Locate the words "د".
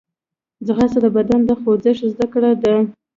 1.01-1.07, 1.45-1.51